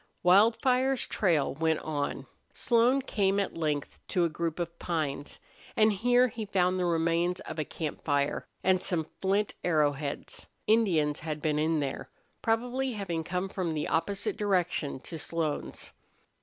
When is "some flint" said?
8.81-9.53